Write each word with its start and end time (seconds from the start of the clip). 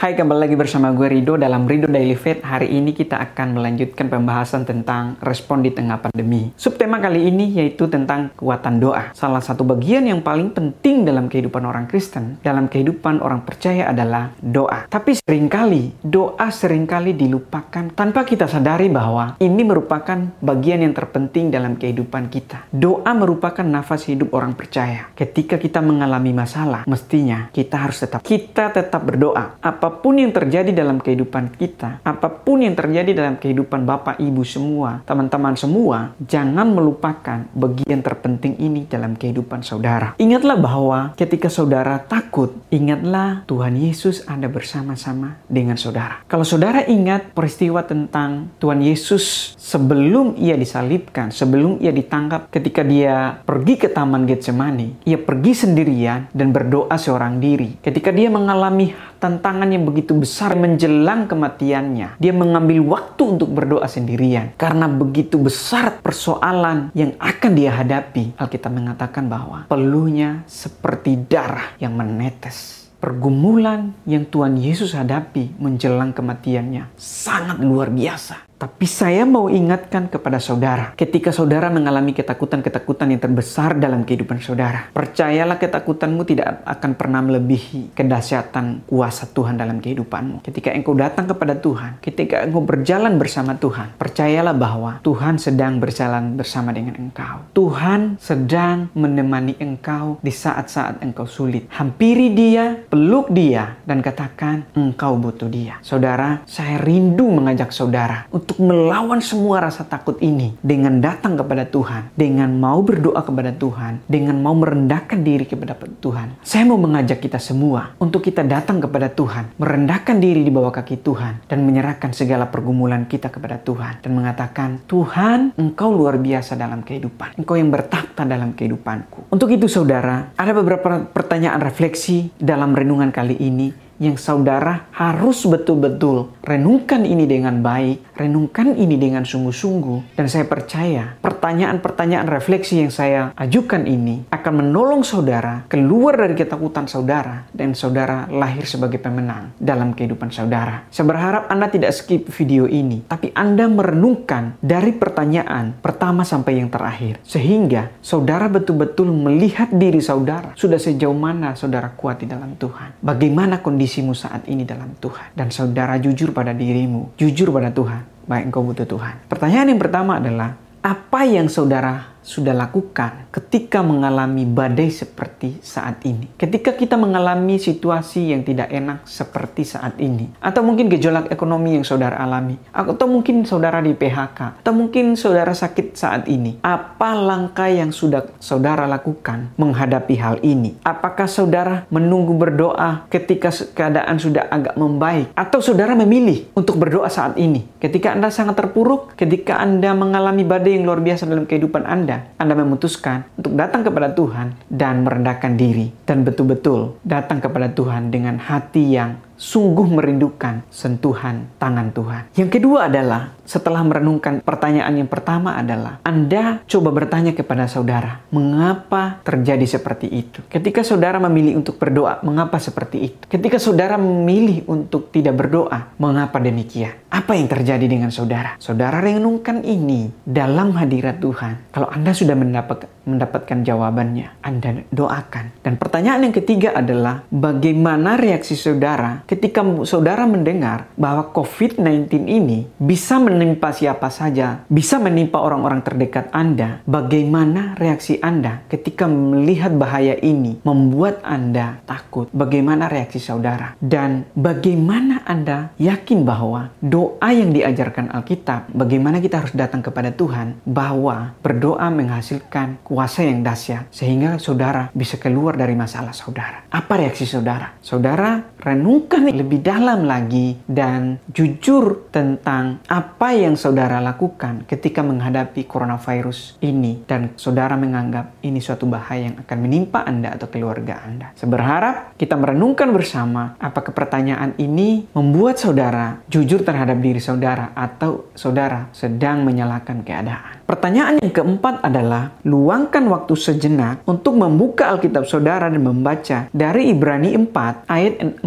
Hai, 0.00 0.16
kembali 0.16 0.48
lagi 0.48 0.56
bersama 0.56 0.96
gue 0.96 1.12
Rido 1.12 1.36
dalam 1.36 1.68
Rido 1.68 1.84
Daily 1.84 2.16
Faith. 2.16 2.40
Hari 2.40 2.72
ini 2.72 2.96
kita 2.96 3.20
akan 3.20 3.60
melanjutkan 3.60 4.08
pembahasan 4.08 4.64
tentang 4.64 5.20
respon 5.20 5.60
di 5.60 5.76
tengah 5.76 6.00
pandemi. 6.00 6.56
Subtema 6.56 6.96
kali 7.04 7.28
ini 7.28 7.52
yaitu 7.60 7.84
tentang 7.84 8.32
kekuatan 8.32 8.80
doa. 8.80 9.12
Salah 9.12 9.44
satu 9.44 9.60
bagian 9.60 10.08
yang 10.08 10.24
paling 10.24 10.56
penting 10.56 11.04
dalam 11.04 11.28
kehidupan 11.28 11.68
orang 11.68 11.84
Kristen, 11.84 12.40
dalam 12.40 12.72
kehidupan 12.72 13.20
orang 13.20 13.44
percaya 13.44 13.92
adalah 13.92 14.32
doa. 14.40 14.88
Tapi 14.88 15.20
sering 15.20 15.52
kali 15.52 15.92
doa 16.00 16.48
sering 16.48 16.88
kali 16.88 17.12
dilupakan 17.12 17.92
tanpa 17.92 18.24
kita 18.24 18.48
sadari 18.48 18.88
bahwa 18.88 19.36
ini 19.36 19.68
merupakan 19.68 20.16
bagian 20.40 20.80
yang 20.80 20.96
terpenting 20.96 21.52
dalam 21.52 21.76
kehidupan 21.76 22.32
kita. 22.32 22.72
Doa 22.72 23.12
merupakan 23.12 23.68
nafas 23.68 24.08
hidup 24.08 24.32
orang 24.32 24.56
percaya. 24.56 25.12
Ketika 25.12 25.60
kita 25.60 25.84
mengalami 25.84 26.32
masalah, 26.32 26.88
mestinya 26.88 27.52
kita 27.52 27.76
harus 27.76 28.00
tetap 28.00 28.24
kita 28.24 28.72
tetap 28.72 29.04
berdoa. 29.04 29.60
Apa 29.60 29.89
apa 29.90 30.06
pun 30.06 30.22
yang 30.22 30.30
terjadi 30.30 30.70
dalam 30.70 31.02
kehidupan 31.02 31.58
kita, 31.58 31.98
apa 32.06 32.30
pun 32.30 32.62
yang 32.62 32.78
terjadi 32.78 33.10
dalam 33.10 33.42
kehidupan 33.42 33.82
Bapak, 33.82 34.22
Ibu 34.22 34.46
semua, 34.46 35.02
teman-teman 35.02 35.58
semua, 35.58 36.14
jangan 36.22 36.70
melupakan 36.70 37.42
bagian 37.50 37.98
terpenting 37.98 38.54
ini 38.62 38.86
dalam 38.86 39.18
kehidupan 39.18 39.66
saudara. 39.66 40.14
Ingatlah 40.22 40.54
bahwa 40.62 40.98
ketika 41.18 41.50
saudara 41.50 41.98
takut, 42.06 42.54
ingatlah 42.70 43.42
Tuhan 43.50 43.74
Yesus 43.82 44.22
ada 44.30 44.46
bersama-sama 44.46 45.42
dengan 45.50 45.74
saudara. 45.74 46.22
Kalau 46.30 46.46
saudara 46.46 46.86
ingat 46.86 47.34
peristiwa 47.34 47.82
tentang 47.82 48.54
Tuhan 48.62 48.86
Yesus 48.86 49.58
sebelum 49.58 50.38
ia 50.38 50.54
disalibkan, 50.54 51.34
sebelum 51.34 51.82
ia 51.82 51.90
ditangkap 51.90 52.46
ketika 52.54 52.86
dia 52.86 53.42
pergi 53.42 53.74
ke 53.74 53.90
Taman 53.90 54.22
Getsemani, 54.22 55.02
ia 55.02 55.18
pergi 55.18 55.66
sendirian 55.66 56.30
dan 56.30 56.54
berdoa 56.54 56.94
seorang 56.94 57.42
diri. 57.42 57.74
Ketika 57.82 58.14
dia 58.14 58.30
mengalami 58.30 58.94
tantangan 59.20 59.68
yang 59.68 59.84
begitu 59.84 60.16
besar 60.16 60.56
menjelang 60.56 61.28
kematiannya. 61.28 62.16
Dia 62.16 62.32
mengambil 62.32 62.80
waktu 62.88 63.38
untuk 63.38 63.52
berdoa 63.52 63.84
sendirian. 63.86 64.56
Karena 64.56 64.88
begitu 64.88 65.36
besar 65.36 66.00
persoalan 66.00 66.90
yang 66.96 67.14
akan 67.20 67.52
dia 67.52 67.76
hadapi. 67.76 68.34
Alkitab 68.40 68.72
mengatakan 68.72 69.28
bahwa 69.28 69.68
peluhnya 69.68 70.42
seperti 70.48 71.20
darah 71.28 71.76
yang 71.76 71.94
menetes. 71.94 72.88
Pergumulan 73.00 73.96
yang 74.04 74.28
Tuhan 74.28 74.60
Yesus 74.60 74.92
hadapi 74.92 75.56
menjelang 75.56 76.12
kematiannya 76.12 76.92
sangat 77.00 77.56
luar 77.64 77.88
biasa. 77.88 78.49
Tapi 78.60 78.84
saya 78.84 79.24
mau 79.24 79.48
ingatkan 79.48 80.12
kepada 80.12 80.36
saudara, 80.36 80.92
ketika 80.92 81.32
saudara 81.32 81.72
mengalami 81.72 82.12
ketakutan-ketakutan 82.12 83.08
yang 83.08 83.16
terbesar 83.16 83.72
dalam 83.80 84.04
kehidupan 84.04 84.36
saudara, 84.36 84.92
percayalah 84.92 85.56
ketakutanmu 85.56 86.28
tidak 86.28 86.60
akan 86.68 86.92
pernah 86.92 87.24
melebihi 87.24 87.96
kedahsyatan 87.96 88.84
kuasa 88.84 89.32
Tuhan 89.32 89.56
dalam 89.56 89.80
kehidupanmu. 89.80 90.44
Ketika 90.44 90.76
engkau 90.76 90.92
datang 90.92 91.24
kepada 91.24 91.56
Tuhan, 91.56 92.04
ketika 92.04 92.44
engkau 92.44 92.60
berjalan 92.60 93.16
bersama 93.16 93.56
Tuhan, 93.56 93.96
percayalah 93.96 94.52
bahwa 94.52 95.00
Tuhan 95.00 95.40
sedang 95.40 95.80
berjalan 95.80 96.36
bersama 96.36 96.76
dengan 96.76 97.00
engkau. 97.00 97.40
Tuhan 97.56 98.20
sedang 98.20 98.92
menemani 98.92 99.56
engkau 99.56 100.20
di 100.20 100.28
saat-saat 100.28 101.00
engkau 101.00 101.24
sulit. 101.24 101.64
Hampiri 101.72 102.36
dia, 102.36 102.76
peluk 102.92 103.32
dia, 103.32 103.80
dan 103.88 104.04
katakan 104.04 104.68
engkau 104.76 105.16
butuh 105.16 105.48
dia. 105.48 105.80
Saudara, 105.80 106.44
saya 106.44 106.76
rindu 106.76 107.24
mengajak 107.32 107.72
saudara 107.72 108.28
untuk 108.28 108.49
untuk 108.50 108.66
melawan 108.66 109.22
semua 109.22 109.62
rasa 109.62 109.86
takut 109.86 110.18
ini 110.18 110.58
dengan 110.58 110.98
datang 110.98 111.38
kepada 111.38 111.70
Tuhan, 111.70 112.10
dengan 112.18 112.50
mau 112.50 112.82
berdoa 112.82 113.22
kepada 113.22 113.54
Tuhan, 113.54 114.02
dengan 114.10 114.42
mau 114.42 114.58
merendahkan 114.58 115.22
diri 115.22 115.46
kepada 115.46 115.78
Tuhan. 115.78 116.34
Saya 116.42 116.66
mau 116.66 116.74
mengajak 116.74 117.22
kita 117.22 117.38
semua 117.38 117.94
untuk 118.02 118.26
kita 118.26 118.42
datang 118.42 118.82
kepada 118.82 119.06
Tuhan, 119.06 119.54
merendahkan 119.54 120.18
diri 120.18 120.42
di 120.42 120.50
bawah 120.50 120.74
kaki 120.74 120.98
Tuhan, 120.98 121.46
dan 121.46 121.62
menyerahkan 121.62 122.10
segala 122.10 122.50
pergumulan 122.50 123.06
kita 123.06 123.30
kepada 123.30 123.62
Tuhan, 123.62 124.02
dan 124.02 124.18
mengatakan, 124.18 124.82
Tuhan, 124.90 125.54
Engkau 125.54 125.94
luar 125.94 126.18
biasa 126.18 126.58
dalam 126.58 126.82
kehidupan. 126.82 127.38
Engkau 127.38 127.54
yang 127.54 127.70
bertakhta 127.70 128.26
dalam 128.26 128.50
kehidupanku. 128.58 129.30
Untuk 129.30 129.46
itu, 129.54 129.70
saudara, 129.70 130.34
ada 130.34 130.50
beberapa 130.50 131.06
pertanyaan 131.06 131.62
refleksi 131.62 132.34
dalam 132.34 132.74
renungan 132.74 133.14
kali 133.14 133.38
ini 133.38 133.89
yang 134.00 134.16
saudara 134.16 134.88
harus 134.96 135.44
betul-betul 135.44 136.32
renungkan 136.40 137.04
ini 137.04 137.28
dengan 137.28 137.60
baik, 137.60 138.16
renungkan 138.16 138.72
ini 138.72 138.96
dengan 138.96 139.28
sungguh-sungguh, 139.28 140.16
dan 140.16 140.24
saya 140.24 140.48
percaya 140.48 141.20
pertanyaan-pertanyaan 141.20 142.24
refleksi 142.24 142.80
yang 142.80 142.88
saya 142.88 143.36
ajukan 143.36 143.84
ini 143.84 144.24
akan 144.32 144.64
menolong 144.64 145.04
saudara 145.04 145.68
keluar 145.68 146.16
dari 146.16 146.32
ketakutan 146.32 146.88
saudara, 146.88 147.44
dan 147.52 147.76
saudara 147.76 148.24
lahir 148.32 148.64
sebagai 148.64 148.96
pemenang 148.96 149.52
dalam 149.60 149.92
kehidupan 149.92 150.32
saudara. 150.32 150.88
Saya 150.88 151.04
berharap 151.04 151.52
Anda 151.52 151.68
tidak 151.68 151.92
skip 151.92 152.32
video 152.32 152.64
ini, 152.64 153.04
tapi 153.04 153.36
Anda 153.36 153.68
merenungkan 153.68 154.56
dari 154.64 154.96
pertanyaan 154.96 155.76
pertama 155.76 156.24
sampai 156.24 156.64
yang 156.64 156.72
terakhir, 156.72 157.20
sehingga 157.20 157.92
saudara 158.00 158.48
betul-betul 158.48 159.12
melihat 159.12 159.68
diri 159.68 160.00
saudara 160.00 160.56
sudah 160.56 160.80
sejauh 160.80 161.12
mana 161.12 161.52
saudara 161.52 161.92
kuat 161.92 162.24
di 162.24 162.26
dalam 162.30 162.56
Tuhan. 162.56 162.96
Bagaimana 163.04 163.60
kondisi 163.60 163.89
kondisimu 163.90 164.14
saat 164.14 164.46
ini 164.46 164.62
dalam 164.62 164.94
Tuhan. 165.02 165.34
Dan 165.34 165.50
saudara 165.50 165.98
jujur 165.98 166.30
pada 166.30 166.54
dirimu, 166.54 167.18
jujur 167.18 167.50
pada 167.50 167.74
Tuhan. 167.74 168.06
Baik 168.30 168.54
engkau 168.54 168.62
butuh 168.62 168.86
Tuhan. 168.86 169.26
Pertanyaan 169.26 169.74
yang 169.74 169.82
pertama 169.82 170.22
adalah, 170.22 170.54
apa 170.78 171.26
yang 171.26 171.50
saudara 171.50 172.19
sudah 172.20 172.52
lakukan 172.52 173.30
ketika 173.30 173.80
mengalami 173.80 174.44
badai 174.44 174.90
seperti 174.92 175.60
saat 175.62 176.02
ini. 176.04 176.28
Ketika 176.36 176.74
kita 176.74 176.98
mengalami 176.98 177.56
situasi 177.56 178.32
yang 178.34 178.42
tidak 178.42 178.72
enak 178.72 179.06
seperti 179.06 179.62
saat 179.64 179.96
ini. 180.02 180.28
Atau 180.40 180.66
mungkin 180.66 180.90
gejolak 180.90 181.30
ekonomi 181.30 181.78
yang 181.78 181.86
saudara 181.86 182.18
alami. 182.20 182.58
Atau 182.74 183.06
mungkin 183.06 183.46
saudara 183.46 183.78
di 183.80 183.94
PHK. 183.94 184.62
Atau 184.64 184.74
mungkin 184.74 185.14
saudara 185.14 185.54
sakit 185.54 185.94
saat 185.94 186.26
ini. 186.26 186.58
Apa 186.64 187.14
langkah 187.14 187.70
yang 187.70 187.94
sudah 187.94 188.26
saudara 188.42 188.84
lakukan 188.90 189.54
menghadapi 189.54 190.14
hal 190.18 190.36
ini? 190.42 190.76
Apakah 190.82 191.30
saudara 191.30 191.86
menunggu 191.88 192.34
berdoa 192.34 193.06
ketika 193.12 193.54
keadaan 193.72 194.18
sudah 194.18 194.50
agak 194.50 194.74
membaik? 194.74 195.30
Atau 195.38 195.62
saudara 195.62 195.94
memilih 195.94 196.50
untuk 196.58 196.76
berdoa 196.82 197.06
saat 197.06 197.38
ini? 197.38 197.62
Ketika 197.78 198.18
Anda 198.18 198.34
sangat 198.34 198.58
terpuruk, 198.58 199.14
ketika 199.14 199.62
Anda 199.62 199.94
mengalami 199.94 200.42
badai 200.42 200.80
yang 200.80 200.90
luar 200.90 200.98
biasa 200.98 201.30
dalam 201.30 201.46
kehidupan 201.46 201.86
Anda, 201.86 202.09
anda, 202.10 202.26
Anda 202.42 202.54
memutuskan 202.58 203.22
untuk 203.38 203.54
datang 203.54 203.86
kepada 203.86 204.10
Tuhan 204.10 204.58
dan 204.66 205.06
merendahkan 205.06 205.54
diri 205.54 205.94
dan 206.02 206.26
betul-betul 206.26 206.98
datang 207.06 207.38
kepada 207.38 207.70
Tuhan 207.70 208.10
dengan 208.10 208.34
hati 208.42 208.98
yang 208.98 209.14
sungguh 209.40 209.88
merindukan 209.88 210.68
sentuhan 210.68 211.48
tangan 211.56 211.96
Tuhan. 211.96 212.22
Yang 212.36 212.60
kedua 212.60 212.92
adalah 212.92 213.32
setelah 213.48 213.80
merenungkan 213.80 214.44
pertanyaan 214.44 215.00
yang 215.00 215.08
pertama 215.08 215.56
adalah 215.56 215.98
Anda 216.04 216.60
coba 216.68 216.92
bertanya 216.92 217.32
kepada 217.32 217.64
saudara, 217.64 218.20
mengapa 218.28 219.24
terjadi 219.24 219.64
seperti 219.80 220.06
itu? 220.12 220.44
Ketika 220.52 220.84
saudara 220.84 221.16
memilih 221.16 221.58
untuk 221.58 221.80
berdoa, 221.80 222.20
mengapa 222.20 222.60
seperti 222.60 223.10
itu? 223.10 223.22
Ketika 223.26 223.56
saudara 223.56 223.96
memilih 223.96 224.68
untuk 224.68 225.08
tidak 225.08 225.40
berdoa, 225.40 225.96
mengapa 225.96 226.36
demikian? 226.38 226.94
Apa 227.10 227.34
yang 227.34 227.50
terjadi 227.50 227.90
dengan 227.90 228.14
saudara? 228.14 228.54
Saudara 228.62 229.02
renungkan 229.02 229.66
ini 229.66 230.14
dalam 230.22 230.76
hadirat 230.78 231.18
Tuhan. 231.18 231.74
Kalau 231.74 231.90
Anda 231.90 232.14
sudah 232.14 232.38
mendapat, 232.38 232.86
mendapatkan 233.02 233.66
jawabannya, 233.66 234.46
Anda 234.46 234.86
doakan. 234.94 235.58
Dan 235.58 235.74
pertanyaan 235.74 236.30
yang 236.30 236.34
ketiga 236.38 236.78
adalah 236.78 237.26
bagaimana 237.34 238.14
reaksi 238.14 238.54
saudara 238.54 239.26
ketika 239.30 239.62
saudara 239.86 240.26
mendengar 240.26 240.90
bahwa 240.98 241.30
COVID-19 241.30 242.26
ini 242.26 242.66
bisa 242.82 243.22
men 243.22 243.40
menimpa 243.40 243.72
siapa 243.72 244.12
saja, 244.12 244.68
bisa 244.68 245.00
menimpa 245.00 245.40
orang-orang 245.40 245.80
terdekat 245.80 246.28
Anda. 246.34 246.84
Bagaimana 246.84 247.72
reaksi 247.80 248.20
Anda 248.20 248.66
ketika 248.68 249.08
melihat 249.08 249.72
bahaya 249.72 250.18
ini 250.20 250.60
membuat 250.60 251.24
Anda 251.24 251.80
takut? 251.88 252.28
Bagaimana 252.36 252.92
reaksi 252.92 253.16
saudara? 253.16 253.78
Dan 253.80 254.28
bagaimana 254.36 255.24
Anda 255.24 255.72
yakin 255.80 256.28
bahwa 256.28 256.74
doa 256.84 257.32
yang 257.32 257.56
diajarkan 257.56 258.12
Alkitab, 258.12 258.76
bagaimana 258.76 259.24
kita 259.24 259.40
harus 259.40 259.56
datang 259.56 259.80
kepada 259.80 260.12
Tuhan, 260.12 260.60
bahwa 260.68 261.32
berdoa 261.40 261.88
menghasilkan 261.88 262.84
kuasa 262.84 263.24
yang 263.24 263.40
dahsyat 263.40 263.88
sehingga 263.94 264.36
saudara 264.36 264.92
bisa 264.92 265.16
keluar 265.16 265.56
dari 265.56 265.72
masalah 265.72 266.12
saudara. 266.12 266.68
Apa 266.68 267.00
reaksi 267.00 267.24
saudara? 267.24 267.78
Saudara 267.80 268.42
renungkan 268.60 269.24
lebih 269.32 269.64
dalam 269.64 270.04
lagi 270.04 270.60
dan 270.68 271.16
jujur 271.32 272.12
tentang 272.12 272.84
apa 272.86 273.32
yang 273.32 273.56
saudara 273.56 273.98
lakukan 273.98 274.68
ketika 274.68 275.00
menghadapi 275.00 275.64
coronavirus 275.64 276.60
ini 276.60 277.00
dan 277.08 277.32
saudara 277.40 277.74
menganggap 277.80 278.36
ini 278.44 278.60
suatu 278.60 278.84
bahaya 278.84 279.32
yang 279.32 279.36
akan 279.40 279.58
menimpa 279.58 280.04
Anda 280.04 280.36
atau 280.36 280.52
keluarga 280.52 281.00
Anda. 281.02 281.32
Saya 281.34 281.48
berharap 281.48 281.96
kita 282.20 282.36
merenungkan 282.36 282.92
bersama 282.92 283.56
apakah 283.56 283.96
pertanyaan 283.96 284.52
ini 284.60 285.08
membuat 285.16 285.56
saudara 285.56 286.20
jujur 286.28 286.60
terhadap 286.60 287.00
diri 287.00 287.18
saudara 287.18 287.72
atau 287.72 288.28
saudara 288.36 288.92
sedang 288.92 289.42
menyalahkan 289.42 290.04
keadaan. 290.04 290.59
Pertanyaan 290.70 291.18
yang 291.18 291.34
keempat 291.34 291.82
adalah, 291.82 292.30
luangkan 292.46 293.02
waktu 293.10 293.34
sejenak 293.34 294.06
untuk 294.06 294.38
membuka 294.38 294.94
Alkitab 294.94 295.26
saudara 295.26 295.66
dan 295.66 295.82
membaca 295.82 296.46
dari 296.54 296.94
Ibrani 296.94 297.34
4 297.34 297.90
ayat 297.90 298.38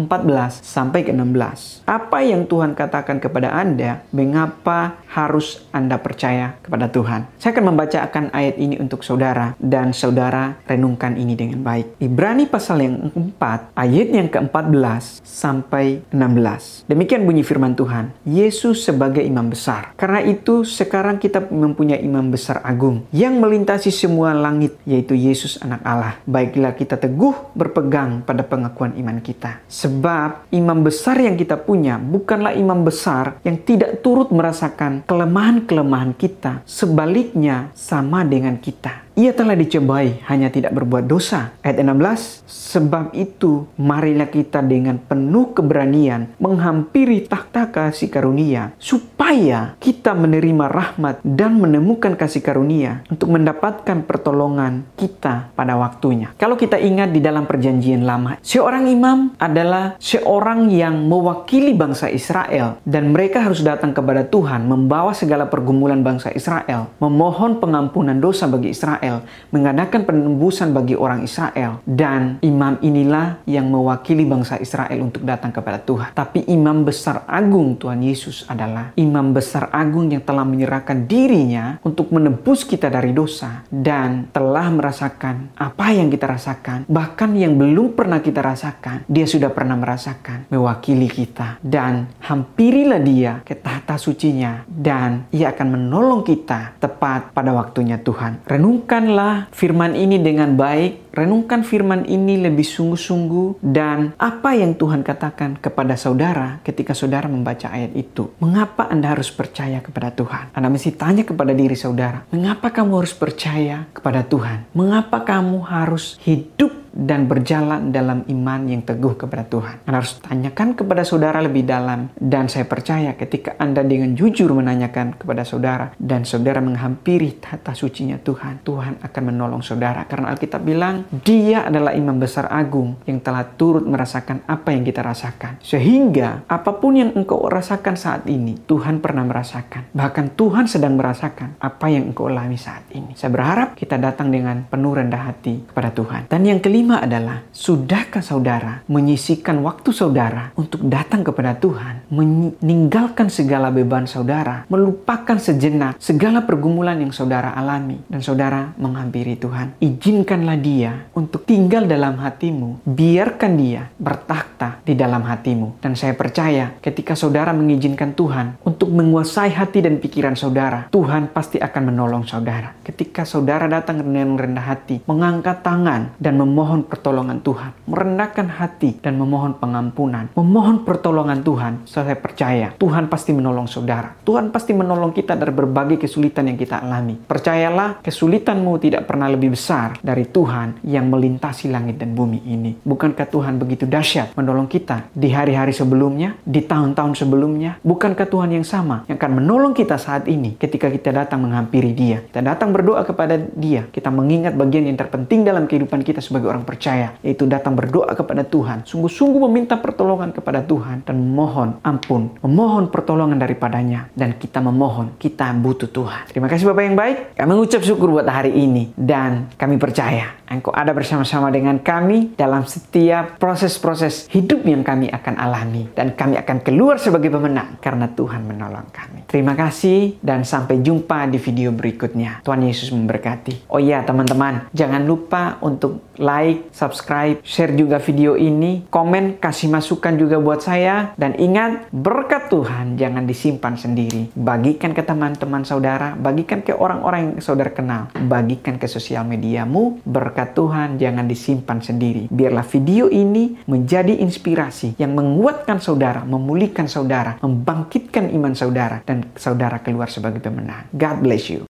sampai 0.64 1.04
ke 1.04 1.12
16. 1.12 1.84
Apa 1.84 2.24
yang 2.24 2.48
Tuhan 2.48 2.72
katakan 2.72 3.20
kepada 3.20 3.52
Anda, 3.52 4.08
mengapa 4.08 5.04
harus 5.12 5.68
Anda 5.68 6.00
percaya 6.00 6.56
kepada 6.64 6.88
Tuhan? 6.88 7.28
Saya 7.36 7.52
akan 7.52 7.76
membacakan 7.76 8.32
ayat 8.32 8.56
ini 8.56 8.80
untuk 8.80 9.04
saudara 9.04 9.52
dan 9.60 9.92
saudara 9.92 10.56
renungkan 10.64 11.20
ini 11.20 11.36
dengan 11.36 11.60
baik. 11.60 12.00
Ibrani 12.00 12.48
pasal 12.48 12.88
yang 12.88 13.12
keempat, 13.12 13.76
ayat 13.76 14.08
yang 14.08 14.32
ke-14 14.32 15.20
sampai 15.28 16.00
16. 16.08 16.88
Demikian 16.88 17.28
bunyi 17.28 17.44
firman 17.44 17.76
Tuhan. 17.76 18.16
Yesus 18.24 18.80
sebagai 18.80 19.20
imam 19.20 19.52
besar. 19.52 19.92
Karena 20.00 20.24
itu 20.24 20.64
sekarang 20.64 21.20
kita 21.20 21.52
mempunyai 21.52 22.13
besar 22.30 22.62
agung 22.62 23.02
yang 23.10 23.42
melintasi 23.42 23.90
semua 23.90 24.30
langit 24.36 24.78
yaitu 24.86 25.18
Yesus 25.18 25.58
anak 25.58 25.82
Allah. 25.82 26.14
Baiklah 26.28 26.74
kita 26.78 26.98
teguh 27.00 27.54
berpegang 27.56 28.22
pada 28.22 28.44
pengakuan 28.46 28.94
iman 28.98 29.18
kita. 29.18 29.64
Sebab 29.66 30.48
imam 30.54 30.84
besar 30.84 31.18
yang 31.18 31.34
kita 31.34 31.58
punya 31.58 31.98
bukanlah 31.98 32.54
imam 32.54 32.84
besar 32.84 33.38
yang 33.42 33.58
tidak 33.62 34.00
turut 34.00 34.32
merasakan 34.32 35.04
kelemahan-kelemahan 35.08 36.16
kita. 36.16 36.64
Sebaliknya 36.68 37.72
sama 37.76 38.22
dengan 38.22 38.56
kita. 38.58 39.03
Ia 39.14 39.30
telah 39.30 39.54
dicobai, 39.54 40.26
hanya 40.26 40.50
tidak 40.50 40.74
berbuat 40.74 41.06
dosa. 41.06 41.54
Ayat 41.62 41.86
16, 41.86 42.50
sebab 42.50 43.14
itu 43.14 43.62
marilah 43.78 44.26
kita 44.26 44.58
dengan 44.58 44.98
penuh 44.98 45.54
keberanian 45.54 46.34
menghampiri 46.42 47.22
takhta 47.22 47.70
kasih 47.70 48.10
karunia, 48.10 48.74
supaya 48.82 49.78
kita 49.78 50.18
menerima 50.18 50.66
rahmat 50.66 51.22
dan 51.22 51.62
menemukan 51.62 52.18
kasih 52.18 52.42
karunia 52.42 53.06
untuk 53.06 53.30
mendapatkan 53.30 54.02
pertolongan 54.02 54.82
kita 54.98 55.54
pada 55.54 55.78
waktunya. 55.78 56.34
Kalau 56.34 56.58
kita 56.58 56.82
ingat 56.82 57.14
di 57.14 57.22
dalam 57.22 57.46
perjanjian 57.46 58.02
lama, 58.02 58.42
seorang 58.42 58.90
imam 58.90 59.38
adalah 59.38 59.94
seorang 60.02 60.74
yang 60.74 61.06
mewakili 61.06 61.70
bangsa 61.70 62.10
Israel 62.10 62.82
dan 62.82 63.14
mereka 63.14 63.46
harus 63.46 63.62
datang 63.62 63.94
kepada 63.94 64.26
Tuhan 64.26 64.66
membawa 64.66 65.14
segala 65.14 65.46
pergumulan 65.46 66.02
bangsa 66.02 66.34
Israel, 66.34 66.90
memohon 66.98 67.62
pengampunan 67.62 68.18
dosa 68.18 68.50
bagi 68.50 68.74
Israel 68.74 69.03
Israel, 69.04 69.20
mengadakan 69.52 70.00
penembusan 70.08 70.72
bagi 70.72 70.96
orang 70.96 71.28
Israel, 71.28 71.84
dan 71.84 72.40
imam 72.40 72.80
inilah 72.80 73.44
yang 73.44 73.68
mewakili 73.68 74.24
bangsa 74.24 74.56
Israel 74.56 74.96
untuk 75.04 75.28
datang 75.28 75.52
kepada 75.52 75.76
Tuhan. 75.84 76.16
Tapi 76.16 76.48
imam 76.48 76.88
besar 76.88 77.28
agung 77.28 77.76
Tuhan 77.76 78.00
Yesus 78.00 78.48
adalah 78.48 78.96
imam 78.96 79.36
besar 79.36 79.68
agung 79.76 80.08
yang 80.08 80.24
telah 80.24 80.48
menyerahkan 80.48 81.04
dirinya 81.04 81.76
untuk 81.84 82.08
menebus 82.16 82.64
kita 82.64 82.88
dari 82.88 83.12
dosa 83.12 83.68
dan 83.68 84.32
telah 84.32 84.72
merasakan 84.72 85.52
apa 85.60 85.92
yang 85.92 86.08
kita 86.08 86.24
rasakan, 86.24 86.88
bahkan 86.88 87.36
yang 87.36 87.60
belum 87.60 87.92
pernah 87.92 88.24
kita 88.24 88.40
rasakan, 88.40 89.04
dia 89.04 89.28
sudah 89.28 89.52
pernah 89.52 89.76
merasakan, 89.76 90.48
mewakili 90.48 91.12
kita 91.12 91.60
dan 91.60 92.08
hampirilah 92.24 93.04
dia 93.04 93.44
ke 93.44 93.52
tahta 93.52 94.00
sucinya 94.00 94.64
dan 94.64 95.28
ia 95.28 95.52
akan 95.52 95.76
menolong 95.76 96.24
kita 96.24 96.80
tepat 96.80 97.36
pada 97.36 97.52
waktunya 97.52 98.00
Tuhan. 98.00 98.46
Renungkan 98.46 98.93
renungkanlah 98.94 99.50
firman 99.50 99.98
ini 99.98 100.22
dengan 100.22 100.54
baik, 100.54 101.10
renungkan 101.10 101.66
firman 101.66 102.06
ini 102.06 102.38
lebih 102.38 102.62
sungguh-sungguh, 102.62 103.58
dan 103.58 104.14
apa 104.14 104.54
yang 104.54 104.78
Tuhan 104.78 105.02
katakan 105.02 105.58
kepada 105.58 105.98
saudara 105.98 106.62
ketika 106.62 106.94
saudara 106.94 107.26
membaca 107.26 107.74
ayat 107.74 107.90
itu. 107.98 108.30
Mengapa 108.38 108.86
Anda 108.86 109.10
harus 109.18 109.34
percaya 109.34 109.82
kepada 109.82 110.14
Tuhan? 110.14 110.54
Anda 110.54 110.70
mesti 110.70 110.94
tanya 110.94 111.26
kepada 111.26 111.50
diri 111.50 111.74
saudara, 111.74 112.22
mengapa 112.30 112.70
kamu 112.70 113.02
harus 113.02 113.14
percaya 113.18 113.90
kepada 113.90 114.22
Tuhan? 114.22 114.70
Mengapa 114.78 115.26
kamu 115.26 115.58
harus 115.66 116.14
hidup 116.22 116.83
dan 116.94 117.26
berjalan 117.26 117.90
dalam 117.90 118.22
iman 118.30 118.60
yang 118.70 118.86
teguh 118.86 119.18
kepada 119.18 119.42
Tuhan. 119.50 119.82
Anda 119.84 119.98
harus 119.98 120.22
tanyakan 120.22 120.78
kepada 120.78 121.02
saudara 121.02 121.42
lebih 121.42 121.66
dalam 121.66 122.14
dan 122.14 122.46
saya 122.46 122.64
percaya 122.64 123.18
ketika 123.18 123.58
Anda 123.58 123.82
dengan 123.82 124.14
jujur 124.14 124.54
menanyakan 124.54 125.18
kepada 125.18 125.42
saudara 125.42 125.90
dan 125.98 126.22
saudara 126.22 126.62
menghampiri 126.62 127.42
tata 127.42 127.74
sucinya 127.74 128.16
Tuhan, 128.22 128.62
Tuhan 128.62 129.02
akan 129.02 129.22
menolong 129.26 129.60
saudara 129.66 130.06
karena 130.06 130.30
Alkitab 130.30 130.62
bilang 130.62 131.10
dia 131.26 131.66
adalah 131.66 131.92
imam 131.98 132.14
besar 132.14 132.46
agung 132.48 132.94
yang 133.10 133.18
telah 133.18 133.42
turut 133.58 133.82
merasakan 133.82 134.46
apa 134.46 134.70
yang 134.70 134.86
kita 134.86 135.02
rasakan. 135.02 135.58
Sehingga 135.64 136.46
apa 136.46 136.78
pun 136.78 136.94
yang 136.94 137.10
engkau 137.18 137.50
rasakan 137.50 137.98
saat 137.98 138.22
ini, 138.30 138.54
Tuhan 138.68 139.02
pernah 139.02 139.26
merasakan. 139.26 139.90
Bahkan 139.90 140.38
Tuhan 140.38 140.70
sedang 140.70 140.94
merasakan 140.94 141.58
apa 141.58 141.86
yang 141.90 142.14
engkau 142.14 142.30
alami 142.30 142.60
saat 142.60 142.86
ini. 142.92 143.16
Saya 143.16 143.32
berharap 143.32 143.74
kita 143.74 143.96
datang 143.96 144.30
dengan 144.30 144.68
penuh 144.68 144.92
rendah 144.94 145.32
hati 145.32 145.64
kepada 145.66 145.90
Tuhan. 145.90 146.28
Dan 146.28 146.44
yang 146.44 146.60
kelima 146.60 146.83
kelima 146.84 147.00
adalah, 147.00 147.40
sudahkah 147.48 148.20
saudara 148.20 148.84
menyisikan 148.92 149.64
waktu 149.64 149.88
saudara 149.88 150.52
untuk 150.52 150.84
datang 150.84 151.24
kepada 151.24 151.56
Tuhan, 151.56 152.04
meninggalkan 152.12 153.32
segala 153.32 153.72
beban 153.72 154.04
saudara, 154.04 154.68
melupakan 154.68 155.40
sejenak 155.40 155.96
segala 155.96 156.44
pergumulan 156.44 157.00
yang 157.00 157.08
saudara 157.08 157.56
alami, 157.56 158.04
dan 158.12 158.20
saudara 158.20 158.76
menghampiri 158.76 159.40
Tuhan. 159.40 159.80
Izinkanlah 159.80 160.60
dia 160.60 161.08
untuk 161.16 161.48
tinggal 161.48 161.88
dalam 161.88 162.20
hatimu, 162.20 162.84
biarkan 162.84 163.52
dia 163.56 163.88
bertakhta 163.96 164.84
di 164.84 164.92
dalam 164.92 165.24
hatimu. 165.24 165.80
Dan 165.80 165.96
saya 165.96 166.12
percaya 166.12 166.76
ketika 166.84 167.16
saudara 167.16 167.56
mengizinkan 167.56 168.12
Tuhan 168.12 168.60
untuk 168.60 168.92
menguasai 168.92 169.56
hati 169.56 169.80
dan 169.80 169.96
pikiran 169.96 170.36
saudara, 170.36 170.92
Tuhan 170.92 171.32
pasti 171.32 171.56
akan 171.56 171.96
menolong 171.96 172.28
saudara. 172.28 172.76
Ketika 172.84 173.24
saudara 173.24 173.72
datang 173.72 174.04
dengan 174.04 174.36
rendah 174.36 174.68
hati, 174.68 175.00
mengangkat 175.08 175.64
tangan, 175.64 176.12
dan 176.20 176.36
memohon 176.36 176.73
memohon 176.74 176.90
pertolongan 176.90 177.38
Tuhan, 177.38 177.70
merendahkan 177.86 178.46
hati 178.50 178.98
dan 178.98 179.14
memohon 179.14 179.62
pengampunan, 179.62 180.26
memohon 180.34 180.82
pertolongan 180.82 181.46
Tuhan, 181.46 181.86
saya 181.86 182.18
percaya 182.18 182.74
Tuhan 182.74 183.06
pasti 183.06 183.30
menolong 183.30 183.70
saudara. 183.70 184.18
Tuhan 184.26 184.50
pasti 184.50 184.74
menolong 184.74 185.14
kita 185.14 185.38
dari 185.38 185.54
berbagai 185.54 186.02
kesulitan 186.02 186.50
yang 186.50 186.58
kita 186.58 186.82
alami. 186.82 187.14
Percayalah, 187.14 188.02
kesulitanmu 188.02 188.74
tidak 188.82 189.06
pernah 189.06 189.30
lebih 189.30 189.54
besar 189.54 190.02
dari 190.02 190.26
Tuhan 190.26 190.82
yang 190.82 191.06
melintasi 191.06 191.70
langit 191.70 192.02
dan 192.02 192.18
bumi 192.18 192.42
ini. 192.42 192.74
Bukankah 192.82 193.30
Tuhan 193.30 193.54
begitu 193.62 193.86
dahsyat 193.86 194.34
menolong 194.34 194.66
kita 194.66 195.14
di 195.14 195.30
hari-hari 195.30 195.70
sebelumnya, 195.70 196.34
di 196.42 196.58
tahun-tahun 196.58 197.22
sebelumnya? 197.22 197.78
Bukankah 197.86 198.26
Tuhan 198.26 198.50
yang 198.50 198.66
sama 198.66 199.06
yang 199.06 199.14
akan 199.14 199.38
menolong 199.38 199.78
kita 199.78 199.94
saat 199.94 200.26
ini 200.26 200.58
ketika 200.58 200.90
kita 200.90 201.14
datang 201.14 201.46
menghampiri 201.46 201.94
Dia? 201.94 202.18
Kita 202.26 202.42
datang 202.42 202.74
berdoa 202.74 203.06
kepada 203.06 203.38
Dia. 203.38 203.86
Kita 203.94 204.10
mengingat 204.10 204.58
bagian 204.58 204.90
yang 204.90 204.98
terpenting 204.98 205.46
dalam 205.46 205.70
kehidupan 205.70 206.02
kita 206.02 206.18
sebagai 206.18 206.50
orang 206.50 206.63
percaya, 206.64 207.14
yaitu 207.20 207.46
datang 207.46 207.78
berdoa 207.78 208.10
kepada 208.12 208.42
Tuhan, 208.42 208.82
sungguh-sungguh 208.88 209.40
meminta 209.46 209.78
pertolongan 209.78 210.32
kepada 210.34 210.64
Tuhan 210.64 211.04
dan 211.06 211.16
memohon 211.20 211.78
ampun, 211.84 212.34
memohon 212.42 212.90
pertolongan 212.90 213.38
daripadanya 213.38 214.10
dan 214.16 214.34
kita 214.40 214.58
memohon, 214.58 215.14
kita 215.20 215.52
butuh 215.54 215.88
Tuhan. 215.88 216.28
Terima 216.32 216.48
kasih 216.50 216.66
Bapak 216.72 216.82
yang 216.82 216.98
baik. 216.98 217.16
Kami 217.38 217.50
mengucap 217.54 217.80
syukur 217.84 218.10
buat 218.10 218.26
hari 218.26 218.56
ini 218.56 218.90
dan 218.98 219.52
kami 219.54 219.78
percaya 219.78 220.43
Engkau 220.54 220.70
ada 220.70 220.94
bersama-sama 220.94 221.50
dengan 221.50 221.82
kami 221.82 222.38
dalam 222.38 222.62
setiap 222.62 223.42
proses-proses 223.42 224.30
hidup 224.30 224.62
yang 224.62 224.86
kami 224.86 225.10
akan 225.10 225.34
alami 225.34 225.90
dan 225.98 226.14
kami 226.14 226.38
akan 226.38 226.62
keluar 226.62 227.02
sebagai 227.02 227.34
pemenang 227.34 227.82
karena 227.82 228.06
Tuhan 228.14 228.46
menolong 228.46 228.86
kami. 228.94 229.26
Terima 229.26 229.58
kasih 229.58 230.22
dan 230.22 230.46
sampai 230.46 230.78
jumpa 230.78 231.26
di 231.26 231.42
video 231.42 231.74
berikutnya. 231.74 232.46
Tuhan 232.46 232.62
Yesus 232.62 232.94
memberkati. 232.94 233.66
Oh 233.66 233.82
iya 233.82 234.06
teman-teman, 234.06 234.70
jangan 234.70 235.02
lupa 235.02 235.58
untuk 235.58 236.14
like, 236.18 236.70
subscribe, 236.70 237.42
share 237.42 237.74
juga 237.74 237.98
video 237.98 238.38
ini, 238.38 238.86
komen, 238.90 239.42
kasih 239.42 239.70
masukan 239.70 240.14
juga 240.14 240.38
buat 240.38 240.62
saya. 240.62 241.14
Dan 241.18 241.34
ingat, 241.38 241.90
berkat 241.90 242.50
Tuhan 242.50 242.94
jangan 242.98 243.26
disimpan 243.26 243.74
sendiri. 243.74 244.30
Bagikan 244.34 244.94
ke 244.94 245.02
teman-teman 245.02 245.66
saudara, 245.66 246.14
bagikan 246.14 246.62
ke 246.62 246.74
orang-orang 246.74 247.34
yang 247.34 247.42
saudara 247.42 247.70
kenal, 247.74 248.10
bagikan 248.26 248.78
ke 248.78 248.86
sosial 248.86 249.26
mediamu. 249.26 249.98
Berkat 250.44 250.60
Tuhan 250.60 250.88
jangan 251.00 251.24
disimpan 251.24 251.78
sendiri. 251.80 252.28
Biarlah 252.28 252.68
video 252.68 253.08
ini 253.08 253.56
menjadi 253.64 254.20
inspirasi 254.20 254.92
yang 255.00 255.16
menguatkan 255.16 255.80
saudara, 255.80 256.20
memulihkan 256.20 256.84
saudara, 256.84 257.40
membangkitkan 257.40 258.28
iman 258.28 258.52
saudara, 258.52 259.00
dan 259.08 259.24
saudara 259.40 259.80
keluar 259.80 260.12
sebagai 260.12 260.44
pemenang. 260.44 260.84
God 260.92 261.24
bless 261.24 261.48
you. 261.48 261.62